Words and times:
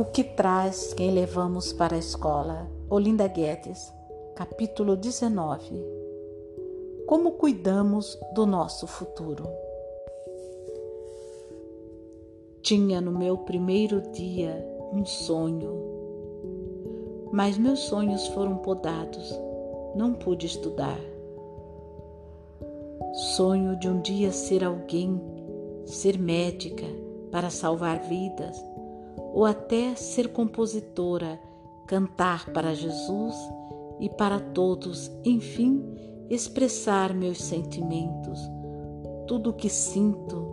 O 0.00 0.04
que 0.06 0.24
traz 0.24 0.94
quem 0.94 1.10
levamos 1.10 1.74
para 1.74 1.94
a 1.94 1.98
escola? 1.98 2.66
Olinda 2.88 3.28
Guedes, 3.28 3.92
capítulo 4.34 4.96
19. 4.96 5.74
Como 7.06 7.32
cuidamos 7.32 8.18
do 8.32 8.46
nosso 8.46 8.86
futuro? 8.86 9.46
Tinha 12.62 12.98
no 12.98 13.12
meu 13.12 13.36
primeiro 13.36 14.00
dia 14.10 14.66
um 14.90 15.04
sonho, 15.04 15.70
mas 17.30 17.58
meus 17.58 17.80
sonhos 17.80 18.26
foram 18.28 18.56
podados, 18.56 19.38
não 19.94 20.14
pude 20.14 20.46
estudar. 20.46 20.98
Sonho 23.36 23.78
de 23.78 23.86
um 23.86 24.00
dia 24.00 24.32
ser 24.32 24.64
alguém, 24.64 25.20
ser 25.84 26.18
médica 26.18 26.86
para 27.30 27.50
salvar 27.50 28.00
vidas, 28.00 28.64
ou 29.32 29.44
até 29.44 29.94
ser 29.94 30.32
compositora, 30.32 31.40
cantar 31.86 32.50
para 32.52 32.74
Jesus 32.74 33.34
e 33.98 34.08
para 34.08 34.40
todos, 34.40 35.10
enfim, 35.24 35.84
expressar 36.28 37.14
meus 37.14 37.42
sentimentos, 37.42 38.38
tudo 39.26 39.50
o 39.50 39.52
que 39.52 39.68
sinto, 39.68 40.46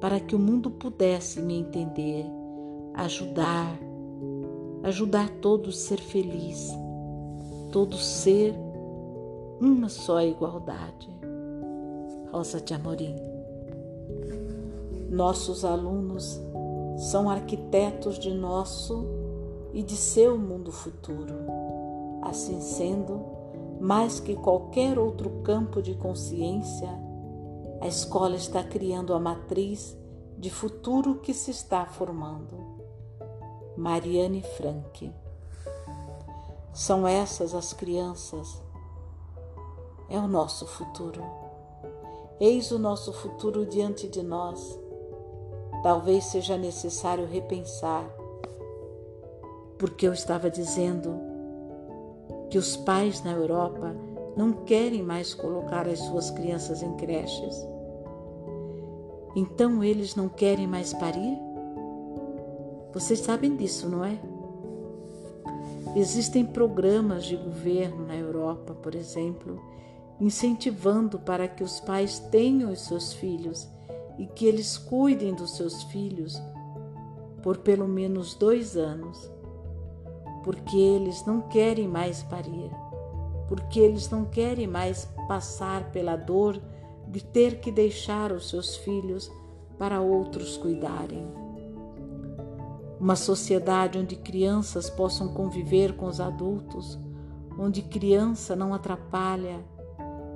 para 0.00 0.20
que 0.20 0.34
o 0.34 0.38
mundo 0.38 0.70
pudesse 0.70 1.40
me 1.40 1.58
entender, 1.58 2.26
ajudar, 2.94 3.78
ajudar 4.82 5.30
todos 5.40 5.76
a 5.76 5.88
ser 5.88 6.00
feliz, 6.00 6.70
todos 7.70 8.04
ser 8.04 8.54
uma 9.60 9.88
só 9.88 10.20
igualdade. 10.20 11.08
Rosa 12.32 12.60
de 12.60 12.72
Amorim. 12.72 13.14
Nossos 15.10 15.64
alunos 15.64 16.40
são 16.96 17.28
arquitetos 17.28 18.18
de 18.18 18.32
nosso 18.32 19.06
e 19.72 19.82
de 19.82 19.96
seu 19.96 20.38
mundo 20.38 20.70
futuro. 20.70 21.34
Assim 22.22 22.60
sendo, 22.60 23.20
mais 23.80 24.20
que 24.20 24.36
qualquer 24.36 24.98
outro 24.98 25.42
campo 25.42 25.82
de 25.82 25.94
consciência, 25.94 26.88
a 27.80 27.86
escola 27.88 28.36
está 28.36 28.62
criando 28.62 29.12
a 29.14 29.18
matriz 29.18 29.96
de 30.38 30.50
futuro 30.50 31.16
que 31.16 31.34
se 31.34 31.50
está 31.50 31.84
formando. 31.86 32.72
Mariane 33.76 34.42
Frank. 34.42 35.12
São 36.72 37.06
essas 37.06 37.54
as 37.54 37.72
crianças. 37.72 38.62
É 40.08 40.18
o 40.18 40.28
nosso 40.28 40.66
futuro. 40.66 41.22
Eis 42.38 42.70
o 42.70 42.78
nosso 42.78 43.12
futuro 43.12 43.64
diante 43.66 44.08
de 44.08 44.22
nós. 44.22 44.78
Talvez 45.82 46.24
seja 46.26 46.56
necessário 46.56 47.26
repensar, 47.26 48.08
porque 49.78 50.06
eu 50.06 50.12
estava 50.12 50.48
dizendo 50.48 51.18
que 52.48 52.56
os 52.56 52.76
pais 52.76 53.22
na 53.24 53.32
Europa 53.32 53.96
não 54.36 54.52
querem 54.52 55.02
mais 55.02 55.34
colocar 55.34 55.88
as 55.88 55.98
suas 55.98 56.30
crianças 56.30 56.82
em 56.82 56.94
creches. 56.94 57.66
Então 59.34 59.82
eles 59.82 60.14
não 60.14 60.28
querem 60.28 60.66
mais 60.66 60.92
parir? 60.92 61.36
Vocês 62.92 63.20
sabem 63.20 63.56
disso, 63.56 63.88
não 63.88 64.04
é? 64.04 64.18
Existem 65.96 66.44
programas 66.44 67.24
de 67.24 67.36
governo 67.36 68.06
na 68.06 68.14
Europa, 68.14 68.74
por 68.74 68.94
exemplo, 68.94 69.60
incentivando 70.20 71.18
para 71.18 71.48
que 71.48 71.64
os 71.64 71.80
pais 71.80 72.18
tenham 72.18 72.70
os 72.70 72.82
seus 72.82 73.12
filhos 73.12 73.68
e 74.18 74.26
que 74.26 74.46
eles 74.46 74.76
cuidem 74.76 75.34
dos 75.34 75.56
seus 75.56 75.82
filhos 75.84 76.40
por 77.42 77.58
pelo 77.58 77.88
menos 77.88 78.34
dois 78.34 78.76
anos, 78.76 79.30
porque 80.44 80.76
eles 80.76 81.24
não 81.26 81.40
querem 81.42 81.88
mais 81.88 82.22
parir, 82.22 82.70
porque 83.48 83.80
eles 83.80 84.08
não 84.10 84.24
querem 84.24 84.66
mais 84.66 85.08
passar 85.26 85.90
pela 85.90 86.16
dor 86.16 86.60
de 87.08 87.22
ter 87.22 87.60
que 87.60 87.70
deixar 87.70 88.32
os 88.32 88.48
seus 88.48 88.76
filhos 88.76 89.30
para 89.78 90.00
outros 90.00 90.56
cuidarem. 90.56 91.26
Uma 93.00 93.16
sociedade 93.16 93.98
onde 93.98 94.14
crianças 94.14 94.88
possam 94.88 95.34
conviver 95.34 95.96
com 95.96 96.06
os 96.06 96.20
adultos, 96.20 96.98
onde 97.58 97.82
criança 97.82 98.54
não 98.54 98.72
atrapalha, 98.72 99.58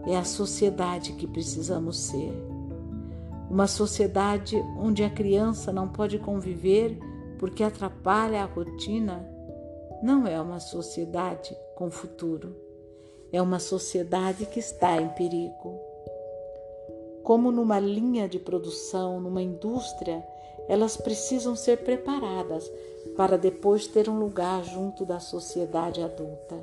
é 0.04 0.16
a 0.16 0.24
sociedade 0.24 1.12
que 1.12 1.26
precisamos 1.26 1.98
ser. 1.98 2.55
Uma 3.50 3.66
sociedade 3.66 4.56
onde 4.78 5.04
a 5.04 5.10
criança 5.10 5.72
não 5.72 5.88
pode 5.88 6.18
conviver 6.18 6.98
porque 7.38 7.62
atrapalha 7.62 8.42
a 8.42 8.46
rotina 8.46 9.28
não 10.02 10.26
é 10.26 10.40
uma 10.40 10.60
sociedade 10.60 11.56
com 11.74 11.90
futuro. 11.90 12.54
É 13.32 13.40
uma 13.40 13.58
sociedade 13.58 14.46
que 14.46 14.58
está 14.58 15.00
em 15.00 15.08
perigo. 15.10 15.78
Como 17.22 17.50
numa 17.50 17.78
linha 17.78 18.28
de 18.28 18.38
produção, 18.38 19.20
numa 19.20 19.42
indústria, 19.42 20.24
elas 20.68 20.96
precisam 20.96 21.56
ser 21.56 21.78
preparadas 21.78 22.70
para 23.16 23.36
depois 23.36 23.86
ter 23.86 24.08
um 24.08 24.18
lugar 24.18 24.64
junto 24.64 25.04
da 25.04 25.18
sociedade 25.18 26.02
adulta. 26.02 26.56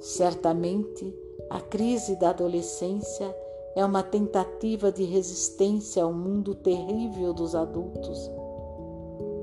Certamente, 0.00 1.14
a 1.50 1.60
crise 1.60 2.16
da 2.16 2.30
adolescência 2.30 3.34
é 3.74 3.84
uma 3.84 4.02
tentativa 4.02 4.92
de 4.92 5.04
resistência 5.04 6.04
ao 6.04 6.12
mundo 6.12 6.54
terrível 6.54 7.34
dos 7.34 7.54
adultos, 7.54 8.30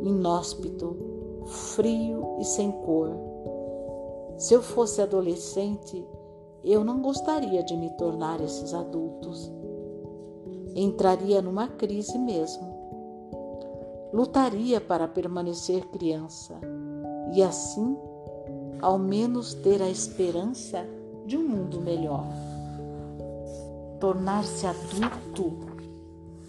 inóspito, 0.02 0.96
frio 1.46 2.38
e 2.40 2.46
sem 2.46 2.72
cor. 2.72 3.10
Se 4.38 4.54
eu 4.54 4.62
fosse 4.62 5.02
adolescente, 5.02 6.06
eu 6.64 6.84
não 6.84 7.02
gostaria 7.02 7.64
de 7.64 7.76
me 7.76 7.90
tornar 7.92 8.40
esses 8.40 8.74
adultos. 8.74 9.52
Entraria 10.76 11.42
numa 11.42 11.68
crise 11.68 12.18
mesmo. 12.18 12.72
Lutaria 14.14 14.80
para 14.80 15.08
permanecer 15.08 15.88
criança 15.88 16.60
e 17.34 17.44
assim, 17.44 17.98
ao 18.82 18.98
menos, 18.98 19.54
ter 19.54 19.82
a 19.82 19.90
esperança 19.90 20.86
de 21.26 21.38
um 21.38 21.48
mundo 21.48 21.80
melhor. 21.80 22.26
Tornar-se 24.02 24.66
adulto 24.66 25.60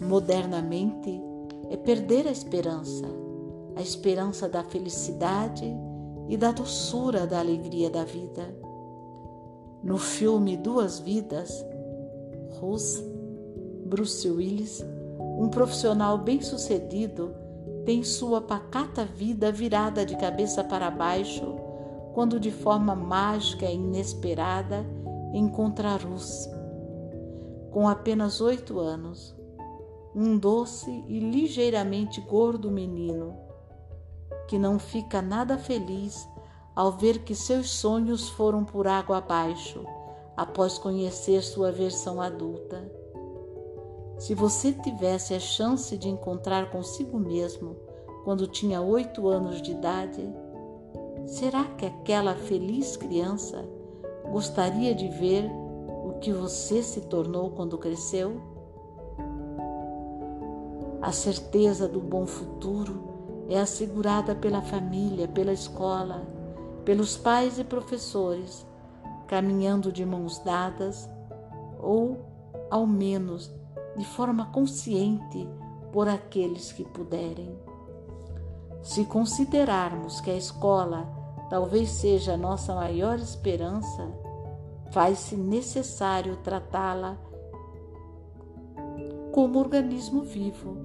modernamente 0.01 1.21
é 1.69 1.77
perder 1.77 2.27
a 2.27 2.31
esperança, 2.31 3.05
a 3.75 3.81
esperança 3.81 4.49
da 4.49 4.63
felicidade 4.63 5.71
e 6.27 6.35
da 6.35 6.51
doçura 6.51 7.27
da 7.27 7.39
alegria 7.39 7.91
da 7.91 8.03
vida. 8.03 8.43
No 9.83 9.99
filme 9.99 10.57
Duas 10.57 10.97
Vidas, 10.97 11.63
Rose, 12.59 13.03
Bruce 13.85 14.27
Willis, 14.27 14.83
um 15.37 15.47
profissional 15.47 16.17
bem-sucedido, 16.17 17.35
tem 17.85 18.01
sua 18.01 18.41
pacata 18.41 19.05
vida 19.05 19.51
virada 19.51 20.03
de 20.03 20.17
cabeça 20.17 20.63
para 20.63 20.89
baixo 20.89 21.55
quando 22.15 22.39
de 22.39 22.49
forma 22.49 22.95
mágica 22.95 23.67
e 23.67 23.75
inesperada 23.75 24.83
encontra 25.35 25.97
Ruth. 25.97 26.62
Com 27.73 27.89
apenas 27.89 28.39
oito 28.39 28.79
anos, 28.79 29.35
um 30.15 30.37
doce 30.37 30.91
e 31.07 31.19
ligeiramente 31.19 32.21
gordo 32.21 32.69
menino 32.69 33.35
que 34.47 34.59
não 34.59 34.77
fica 34.77 35.21
nada 35.21 35.57
feliz 35.57 36.29
ao 36.75 36.91
ver 36.91 37.23
que 37.23 37.33
seus 37.33 37.69
sonhos 37.71 38.29
foram 38.29 38.63
por 38.63 38.87
água 38.87 39.17
abaixo 39.17 39.83
após 40.37 40.77
conhecer 40.77 41.41
sua 41.41 41.71
versão 41.71 42.21
adulta. 42.21 42.89
Se 44.19 44.35
você 44.35 44.71
tivesse 44.71 45.33
a 45.33 45.39
chance 45.39 45.97
de 45.97 46.07
encontrar 46.07 46.69
consigo 46.69 47.17
mesmo 47.17 47.75
quando 48.23 48.47
tinha 48.47 48.79
oito 48.79 49.27
anos 49.27 49.61
de 49.61 49.71
idade, 49.71 50.31
Será 51.25 51.63
que 51.63 51.85
aquela 51.85 52.35
feliz 52.35 52.97
criança 52.97 53.65
gostaria 54.29 54.93
de 54.93 55.07
ver 55.07 55.49
o 56.03 56.19
que 56.19 56.33
você 56.33 56.83
se 56.83 57.01
tornou 57.01 57.51
quando 57.51 57.77
cresceu? 57.77 58.41
A 61.01 61.11
certeza 61.11 61.87
do 61.87 61.99
bom 61.99 62.25
futuro 62.25 63.45
é 63.49 63.59
assegurada 63.59 64.35
pela 64.35 64.61
família, 64.61 65.27
pela 65.27 65.53
escola, 65.53 66.25
pelos 66.83 67.15
pais 67.15 67.57
e 67.57 67.63
professores, 67.63 68.65
caminhando 69.27 69.91
de 69.91 70.05
mãos 70.05 70.39
dadas 70.39 71.09
ou, 71.79 72.19
ao 72.69 72.85
menos, 72.85 73.51
de 73.97 74.05
forma 74.05 74.47
consciente 74.47 75.47
por 75.91 76.09
aqueles 76.09 76.71
que 76.71 76.83
puderem. 76.83 77.57
Se 78.81 79.05
considerarmos 79.05 80.19
que 80.19 80.31
a 80.31 80.35
escola 80.35 81.07
talvez 81.49 81.89
seja 81.89 82.33
a 82.33 82.37
nossa 82.37 82.75
maior 82.75 83.17
esperança, 83.19 84.22
faz-se 84.93 85.35
necessário 85.35 86.37
tratá-la 86.37 87.17
como 89.31 89.57
organismo 89.57 90.21
vivo, 90.21 90.77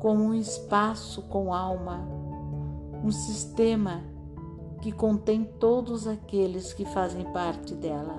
como 0.00 0.24
um 0.24 0.34
espaço 0.34 1.22
com 1.22 1.54
alma, 1.54 2.06
um 3.04 3.12
sistema 3.12 4.02
que 4.82 4.90
contém 4.90 5.44
todos 5.44 6.08
aqueles 6.08 6.72
que 6.72 6.84
fazem 6.84 7.24
parte 7.32 7.74
dela, 7.74 8.18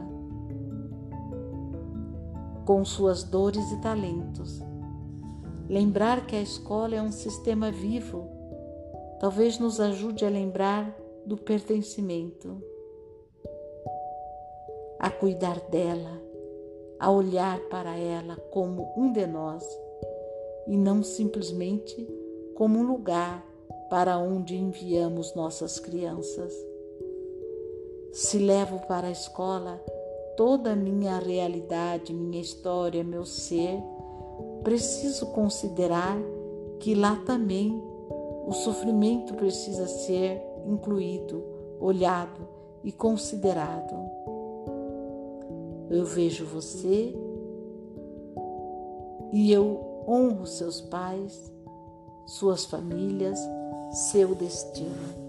com 2.65 2.83
suas 2.85 3.23
dores 3.23 3.69
e 3.73 3.81
talentos. 3.81 4.63
Lembrar 5.67 6.25
que 6.25 6.35
a 6.35 6.41
escola 6.41 6.95
é 6.95 7.01
um 7.01 7.11
sistema 7.11 7.69
vivo 7.69 8.29
talvez 9.19 9.59
nos 9.59 9.79
ajude 9.79 10.25
a 10.25 10.29
lembrar 10.29 10.95
do 11.25 11.35
pertencimento, 11.35 12.61
a 14.99 15.09
cuidar 15.09 15.59
dela, 15.69 16.21
a 16.99 17.11
olhar 17.11 17.59
para 17.69 17.97
ela 17.97 18.35
como 18.51 18.91
um 18.97 19.11
de 19.11 19.25
nós 19.27 19.63
e 20.67 20.77
não 20.77 21.03
simplesmente 21.03 22.07
como 22.55 22.79
um 22.79 22.83
lugar 22.83 23.45
para 23.89 24.17
onde 24.17 24.55
enviamos 24.55 25.35
nossas 25.35 25.79
crianças. 25.79 26.53
Se 28.11 28.37
levo 28.37 28.79
para 28.87 29.07
a 29.07 29.11
escola 29.11 29.81
toda 30.35 30.71
a 30.71 30.75
minha 30.75 31.19
realidade, 31.19 32.13
minha 32.13 32.41
história, 32.41 33.03
meu 33.03 33.25
ser, 33.25 33.79
preciso 34.63 35.27
considerar 35.27 36.17
que 36.79 36.95
lá 36.95 37.15
também 37.25 37.81
o 38.45 38.51
sofrimento 38.51 39.33
precisa 39.33 39.87
ser 39.87 40.41
incluído, 40.65 41.43
olhado 41.79 42.47
e 42.83 42.91
considerado. 42.91 43.95
Eu 45.95 46.03
vejo 46.03 46.45
você 46.45 47.15
e 49.31 49.49
eu 49.49 50.03
honro 50.05 50.45
seus 50.45 50.81
pais, 50.81 51.53
suas 52.27 52.65
famílias, 52.65 53.39
seu 54.09 54.35
destino. 54.35 55.24